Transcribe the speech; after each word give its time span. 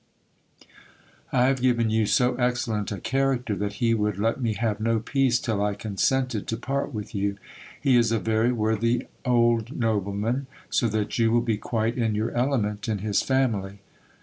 I 1.31 1.45
have 1.45 1.61
given 1.61 1.91
you 1.91 2.07
so 2.07 2.33
excellent 2.37 2.91
a 2.91 2.97
character, 2.99 3.55
that 3.57 3.73
he 3.73 3.93
would 3.93 4.17
let 4.17 4.41
me 4.41 4.55
have 4.55 4.79
no 4.79 4.97
peace 4.97 5.39
till 5.39 5.63
I 5.63 5.75
consented 5.75 6.47
to 6.47 6.57
part 6.57 6.91
with 6.91 7.13
you. 7.13 7.37
He 7.79 7.95
is 7.97 8.11
a 8.11 8.17
very 8.17 8.51
worthy 8.51 9.05
old 9.25 9.77
nobleman, 9.77 10.47
so 10.71 10.87
that 10.89 11.19
you 11.19 11.31
will 11.31 11.41
be 11.41 11.57
quite 11.57 11.99
in 11.99 12.15
your 12.15 12.31
element 12.31 12.89
in 12.89 12.97
his 12.97 13.21
family. 13.21 13.77